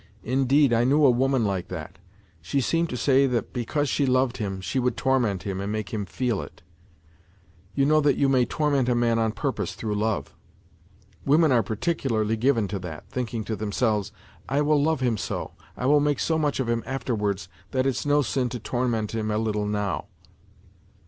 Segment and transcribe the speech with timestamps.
[0.23, 1.99] Indeed, I knew a woman like that:
[2.41, 5.93] she seemed to say that because she loved him, she would torment him and make
[5.93, 6.63] him feel it.
[7.75, 10.33] You know that you may torment a man on purpose through love.
[11.23, 14.11] Women are particularly given to that, thinking to themselves'
[14.49, 18.03] I will love him so, I will make so much of him afterwards, that it's
[18.03, 20.05] no sin to torment him a little now.'